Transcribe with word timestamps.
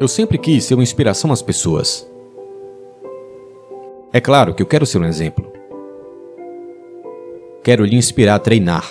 Eu 0.00 0.08
sempre 0.08 0.38
quis 0.38 0.64
ser 0.64 0.74
uma 0.74 0.82
inspiração 0.82 1.30
às 1.30 1.40
pessoas. 1.40 2.10
É 4.12 4.20
claro 4.20 4.52
que 4.52 4.60
eu 4.60 4.66
quero 4.66 4.84
ser 4.84 4.98
um 4.98 5.04
exemplo. 5.04 5.46
Quero 7.62 7.84
lhe 7.84 7.94
inspirar 7.94 8.34
a 8.34 8.38
treinar, 8.40 8.84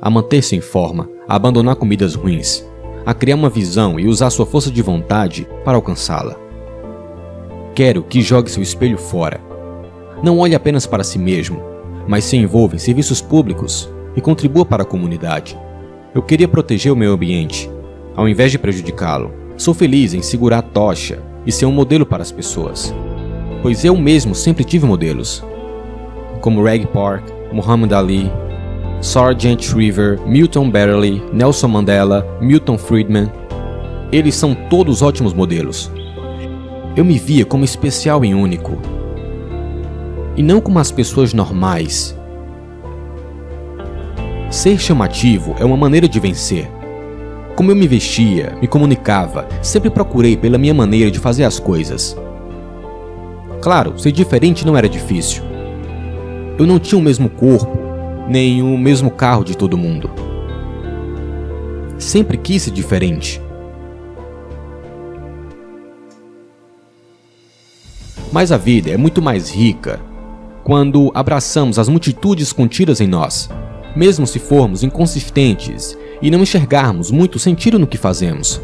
a 0.00 0.08
manter-se 0.08 0.56
em 0.56 0.60
forma, 0.62 1.10
a 1.28 1.36
abandonar 1.36 1.76
comidas 1.76 2.14
ruins, 2.14 2.66
a 3.04 3.12
criar 3.12 3.34
uma 3.34 3.50
visão 3.50 4.00
e 4.00 4.06
usar 4.06 4.30
sua 4.30 4.46
força 4.46 4.70
de 4.70 4.80
vontade 4.80 5.46
para 5.62 5.76
alcançá-la. 5.76 6.36
Quero 7.74 8.02
que 8.02 8.22
jogue 8.22 8.50
seu 8.50 8.62
espelho 8.62 8.96
fora. 8.96 9.42
Não 10.22 10.38
olhe 10.38 10.54
apenas 10.54 10.86
para 10.86 11.04
si 11.04 11.18
mesmo, 11.18 11.62
mas 12.08 12.24
se 12.24 12.38
envolva 12.38 12.76
em 12.76 12.78
serviços 12.78 13.20
públicos 13.20 13.90
e 14.16 14.22
contribua 14.22 14.64
para 14.64 14.84
a 14.84 14.86
comunidade. 14.86 15.56
Eu 16.14 16.22
queria 16.22 16.48
proteger 16.48 16.90
o 16.90 16.96
meio 16.96 17.12
ambiente, 17.12 17.70
ao 18.16 18.26
invés 18.26 18.50
de 18.50 18.58
prejudicá-lo. 18.58 19.40
Sou 19.60 19.74
feliz 19.74 20.14
em 20.14 20.22
segurar 20.22 20.60
a 20.60 20.62
tocha 20.62 21.18
e 21.44 21.52
ser 21.52 21.66
um 21.66 21.70
modelo 21.70 22.06
para 22.06 22.22
as 22.22 22.32
pessoas, 22.32 22.94
pois 23.60 23.84
eu 23.84 23.94
mesmo 23.94 24.34
sempre 24.34 24.64
tive 24.64 24.86
modelos, 24.86 25.44
como 26.40 26.64
Reg 26.64 26.86
Park, 26.86 27.28
Muhammad 27.52 27.92
Ali, 27.92 28.32
Sargent 29.02 29.62
Shriver, 29.62 30.18
Milton 30.26 30.70
Berle, 30.70 31.22
Nelson 31.30 31.68
Mandela, 31.68 32.26
Milton 32.40 32.78
Friedman. 32.78 33.30
Eles 34.10 34.34
são 34.34 34.54
todos 34.54 35.02
ótimos 35.02 35.34
modelos. 35.34 35.92
Eu 36.96 37.04
me 37.04 37.18
via 37.18 37.44
como 37.44 37.62
especial 37.62 38.24
e 38.24 38.32
único, 38.32 38.78
e 40.38 40.42
não 40.42 40.62
como 40.62 40.78
as 40.78 40.90
pessoas 40.90 41.34
normais. 41.34 42.18
Ser 44.50 44.78
chamativo 44.78 45.54
é 45.58 45.66
uma 45.66 45.76
maneira 45.76 46.08
de 46.08 46.18
vencer. 46.18 46.79
Como 47.60 47.70
eu 47.70 47.76
me 47.76 47.86
vestia, 47.86 48.56
me 48.58 48.66
comunicava, 48.66 49.46
sempre 49.60 49.90
procurei 49.90 50.34
pela 50.34 50.56
minha 50.56 50.72
maneira 50.72 51.10
de 51.10 51.18
fazer 51.18 51.44
as 51.44 51.60
coisas. 51.60 52.16
Claro, 53.60 53.98
ser 53.98 54.12
diferente 54.12 54.64
não 54.64 54.78
era 54.78 54.88
difícil. 54.88 55.42
Eu 56.58 56.66
não 56.66 56.78
tinha 56.78 56.98
o 56.98 57.02
mesmo 57.02 57.28
corpo, 57.28 57.78
nem 58.26 58.62
o 58.62 58.78
mesmo 58.78 59.10
carro 59.10 59.44
de 59.44 59.54
todo 59.54 59.76
mundo. 59.76 60.10
Sempre 61.98 62.38
quis 62.38 62.62
ser 62.62 62.70
diferente. 62.70 63.42
Mas 68.32 68.50
a 68.52 68.56
vida 68.56 68.88
é 68.88 68.96
muito 68.96 69.20
mais 69.20 69.50
rica 69.50 70.00
quando 70.64 71.12
abraçamos 71.14 71.78
as 71.78 71.90
multitudes 71.90 72.54
contidas 72.54 73.02
em 73.02 73.06
nós, 73.06 73.50
mesmo 73.94 74.26
se 74.26 74.38
formos 74.38 74.82
inconsistentes 74.82 75.96
e 76.22 76.30
não 76.30 76.42
enxergarmos 76.42 77.10
muito 77.10 77.38
sentido 77.38 77.78
no 77.78 77.86
que 77.86 77.98
fazemos. 77.98 78.60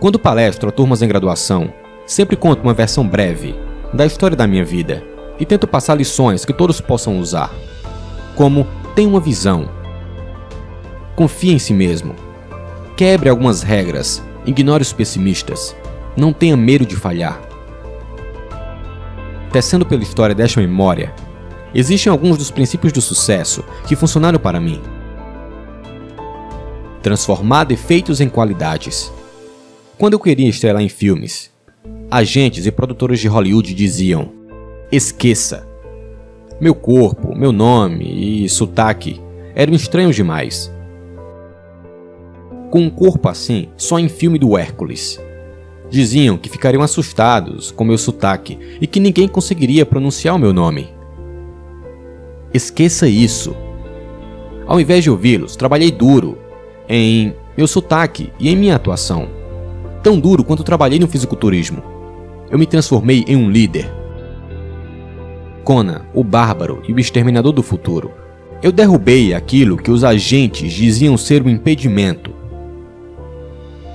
Quando 0.00 0.18
palestro 0.18 0.68
a 0.68 0.72
turmas 0.72 1.02
em 1.02 1.08
graduação, 1.08 1.72
sempre 2.06 2.36
conto 2.36 2.62
uma 2.62 2.74
versão 2.74 3.06
breve 3.06 3.54
da 3.92 4.04
história 4.04 4.36
da 4.36 4.46
minha 4.46 4.64
vida 4.64 5.02
e 5.38 5.46
tento 5.46 5.66
passar 5.66 5.94
lições 5.94 6.44
que 6.44 6.52
todos 6.52 6.80
possam 6.80 7.18
usar, 7.18 7.52
como 8.34 8.66
tenha 8.94 9.08
uma 9.08 9.20
visão, 9.20 9.68
confie 11.16 11.52
em 11.52 11.58
si 11.58 11.72
mesmo, 11.72 12.14
quebre 12.96 13.28
algumas 13.28 13.62
regras, 13.62 14.22
ignore 14.44 14.82
os 14.82 14.92
pessimistas, 14.92 15.74
não 16.16 16.32
tenha 16.32 16.56
medo 16.56 16.84
de 16.84 16.96
falhar. 16.96 17.40
Tecendo 19.52 19.86
pela 19.86 20.02
história 20.02 20.34
desta 20.34 20.60
memória, 20.60 21.14
existem 21.74 22.10
alguns 22.10 22.38
dos 22.38 22.50
princípios 22.50 22.92
do 22.92 23.00
sucesso 23.00 23.64
que 23.86 23.96
funcionaram 23.96 24.38
para 24.38 24.60
mim. 24.60 24.80
Transformar 27.02 27.64
defeitos 27.64 28.20
em 28.20 28.28
qualidades. 28.28 29.12
Quando 29.98 30.14
eu 30.14 30.20
queria 30.20 30.48
estrelar 30.48 30.82
em 30.82 30.88
filmes, 30.88 31.50
agentes 32.10 32.66
e 32.66 32.70
produtores 32.70 33.20
de 33.20 33.28
Hollywood 33.28 33.74
diziam: 33.74 34.30
esqueça. 34.90 35.66
Meu 36.60 36.74
corpo, 36.74 37.36
meu 37.36 37.52
nome 37.52 38.44
e 38.44 38.48
sotaque 38.48 39.20
eram 39.54 39.74
estranhos 39.74 40.14
demais. 40.14 40.72
Com 42.70 42.80
um 42.80 42.90
corpo 42.90 43.28
assim, 43.28 43.68
só 43.76 43.98
em 43.98 44.08
filme 44.08 44.38
do 44.38 44.56
Hércules. 44.56 45.20
Diziam 45.90 46.38
que 46.38 46.48
ficariam 46.48 46.82
assustados 46.82 47.70
com 47.70 47.84
meu 47.84 47.98
sotaque 47.98 48.58
e 48.80 48.86
que 48.86 48.98
ninguém 48.98 49.28
conseguiria 49.28 49.84
pronunciar 49.84 50.34
o 50.34 50.38
meu 50.38 50.52
nome. 50.52 50.93
Esqueça 52.54 53.08
isso. 53.08 53.56
Ao 54.64 54.80
invés 54.80 55.02
de 55.02 55.10
ouvi-los, 55.10 55.56
trabalhei 55.56 55.90
duro 55.90 56.38
em 56.88 57.34
meu 57.56 57.66
sotaque 57.66 58.32
e 58.38 58.48
em 58.48 58.54
minha 58.54 58.76
atuação. 58.76 59.28
Tão 60.04 60.20
duro 60.20 60.44
quanto 60.44 60.62
trabalhei 60.62 61.00
no 61.00 61.08
fisiculturismo. 61.08 61.82
Eu 62.48 62.56
me 62.56 62.64
transformei 62.64 63.24
em 63.26 63.34
um 63.34 63.50
líder. 63.50 63.92
Conan, 65.64 66.02
o 66.14 66.22
Bárbaro 66.22 66.80
e 66.86 66.92
o 66.92 67.00
Exterminador 67.00 67.52
do 67.52 67.62
Futuro. 67.62 68.12
Eu 68.62 68.70
derrubei 68.70 69.34
aquilo 69.34 69.76
que 69.76 69.90
os 69.90 70.04
agentes 70.04 70.72
diziam 70.72 71.16
ser 71.16 71.42
um 71.42 71.48
impedimento. 71.48 72.32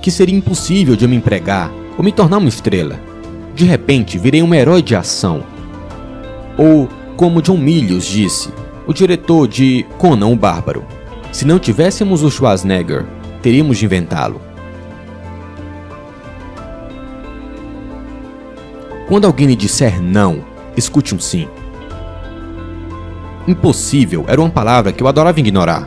Que 0.02 0.10
seria 0.10 0.36
impossível 0.36 0.96
de 0.96 1.06
eu 1.06 1.08
me 1.08 1.16
empregar 1.16 1.72
ou 1.96 2.04
me 2.04 2.12
tornar 2.12 2.36
uma 2.36 2.48
estrela. 2.50 3.00
De 3.54 3.64
repente, 3.64 4.18
virei 4.18 4.42
um 4.42 4.54
herói 4.54 4.82
de 4.82 4.94
ação. 4.94 5.44
Ou, 6.58 6.88
como 7.20 7.42
John 7.42 7.58
Milius 7.58 8.06
disse, 8.06 8.48
o 8.86 8.94
diretor 8.94 9.46
de 9.46 9.84
Conan 9.98 10.28
o 10.28 10.36
Bárbaro, 10.36 10.86
se 11.30 11.44
não 11.44 11.58
tivéssemos 11.58 12.22
o 12.22 12.30
Schwarzenegger, 12.30 13.04
teríamos 13.42 13.76
de 13.76 13.84
inventá-lo. 13.84 14.40
Quando 19.06 19.26
alguém 19.26 19.48
lhe 19.48 19.54
disser 19.54 20.00
não, 20.00 20.42
escute 20.74 21.14
um 21.14 21.20
sim. 21.20 21.46
Impossível 23.46 24.24
era 24.26 24.40
uma 24.40 24.48
palavra 24.48 24.90
que 24.90 25.02
eu 25.02 25.06
adorava 25.06 25.40
ignorar. 25.40 25.86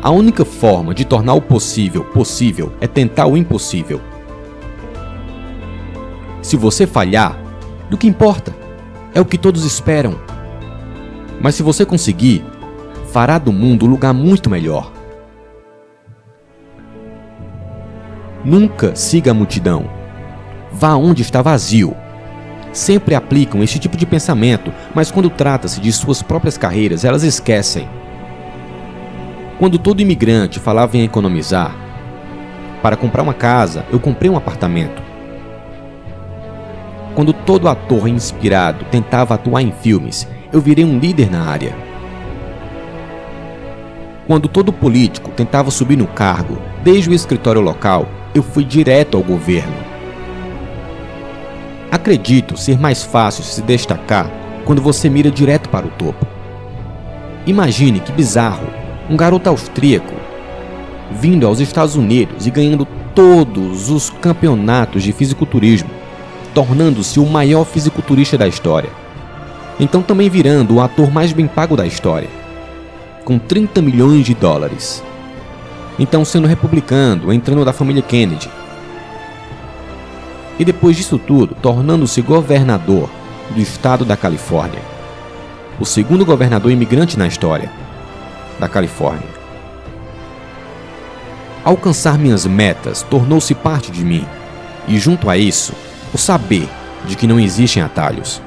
A 0.00 0.10
única 0.10 0.44
forma 0.44 0.94
de 0.94 1.04
tornar 1.04 1.34
o 1.34 1.42
possível 1.42 2.04
possível 2.04 2.72
é 2.80 2.86
tentar 2.86 3.26
o 3.26 3.36
impossível. 3.36 4.00
Se 6.42 6.56
você 6.56 6.86
falhar, 6.86 7.36
do 7.90 7.98
que 7.98 8.06
importa? 8.06 8.57
É 9.18 9.20
o 9.20 9.24
que 9.24 9.36
todos 9.36 9.64
esperam. 9.64 10.16
Mas 11.40 11.56
se 11.56 11.62
você 11.64 11.84
conseguir, 11.84 12.44
fará 13.12 13.36
do 13.36 13.52
mundo 13.52 13.84
um 13.84 13.88
lugar 13.88 14.14
muito 14.14 14.48
melhor. 14.48 14.92
Nunca 18.44 18.94
siga 18.94 19.32
a 19.32 19.34
multidão. 19.34 19.90
Vá 20.70 20.94
onde 20.94 21.22
está 21.22 21.42
vazio. 21.42 21.96
Sempre 22.72 23.16
aplicam 23.16 23.60
este 23.60 23.80
tipo 23.80 23.96
de 23.96 24.06
pensamento, 24.06 24.72
mas 24.94 25.10
quando 25.10 25.30
trata-se 25.30 25.80
de 25.80 25.90
suas 25.90 26.22
próprias 26.22 26.56
carreiras, 26.56 27.04
elas 27.04 27.24
esquecem. 27.24 27.88
Quando 29.58 29.80
todo 29.80 30.00
imigrante 30.00 30.60
falava 30.60 30.96
em 30.96 31.02
economizar, 31.02 31.74
para 32.80 32.96
comprar 32.96 33.24
uma 33.24 33.34
casa, 33.34 33.84
eu 33.90 33.98
comprei 33.98 34.30
um 34.30 34.36
apartamento. 34.36 35.07
Quando 37.18 37.32
todo 37.32 37.68
ator 37.68 38.06
inspirado 38.06 38.84
tentava 38.92 39.34
atuar 39.34 39.60
em 39.60 39.72
filmes, 39.72 40.24
eu 40.52 40.60
virei 40.60 40.84
um 40.84 41.00
líder 41.00 41.28
na 41.28 41.48
área. 41.48 41.74
Quando 44.24 44.46
todo 44.46 44.72
político 44.72 45.28
tentava 45.32 45.68
subir 45.72 45.96
no 45.96 46.06
cargo, 46.06 46.58
desde 46.84 47.10
o 47.10 47.12
escritório 47.12 47.60
local, 47.60 48.06
eu 48.32 48.40
fui 48.40 48.62
direto 48.62 49.16
ao 49.16 49.24
governo. 49.24 49.74
Acredito 51.90 52.56
ser 52.56 52.78
mais 52.78 53.02
fácil 53.02 53.42
se 53.42 53.62
destacar 53.62 54.30
quando 54.64 54.80
você 54.80 55.08
mira 55.08 55.28
direto 55.28 55.68
para 55.70 55.86
o 55.86 55.90
topo. 55.90 56.24
Imagine 57.48 57.98
que 57.98 58.12
bizarro, 58.12 58.68
um 59.10 59.16
garoto 59.16 59.48
austríaco 59.48 60.14
vindo 61.10 61.48
aos 61.48 61.58
Estados 61.58 61.96
Unidos 61.96 62.46
e 62.46 62.50
ganhando 62.52 62.86
todos 63.12 63.90
os 63.90 64.08
campeonatos 64.08 65.02
de 65.02 65.12
fisiculturismo 65.12 65.97
tornando-se 66.58 67.20
o 67.20 67.24
maior 67.24 67.64
fisiculturista 67.64 68.36
da 68.36 68.48
história. 68.48 68.90
Então 69.78 70.02
também 70.02 70.28
virando 70.28 70.74
o 70.74 70.80
ator 70.80 71.08
mais 71.08 71.32
bem 71.32 71.46
pago 71.46 71.76
da 71.76 71.86
história, 71.86 72.28
com 73.24 73.38
30 73.38 73.80
milhões 73.80 74.26
de 74.26 74.34
dólares. 74.34 75.00
Então 76.00 76.24
sendo 76.24 76.48
republicano, 76.48 77.32
entrando 77.32 77.64
da 77.64 77.72
família 77.72 78.02
Kennedy. 78.02 78.50
E 80.58 80.64
depois 80.64 80.96
disso 80.96 81.16
tudo, 81.16 81.54
tornando-se 81.62 82.20
governador 82.22 83.08
do 83.50 83.60
estado 83.60 84.04
da 84.04 84.16
Califórnia. 84.16 84.82
O 85.78 85.86
segundo 85.86 86.26
governador 86.26 86.72
imigrante 86.72 87.16
na 87.16 87.28
história 87.28 87.70
da 88.58 88.68
Califórnia. 88.68 89.28
Alcançar 91.64 92.18
minhas 92.18 92.44
metas 92.46 93.02
tornou-se 93.02 93.54
parte 93.54 93.92
de 93.92 94.04
mim, 94.04 94.26
e 94.88 94.98
junto 94.98 95.30
a 95.30 95.36
isso, 95.38 95.72
o 96.12 96.18
saber 96.18 96.68
de 97.06 97.16
que 97.16 97.26
não 97.26 97.38
existem 97.38 97.82
atalhos. 97.82 98.42